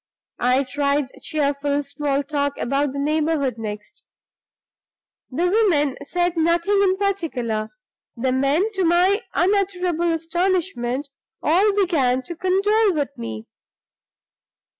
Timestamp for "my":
8.83-9.21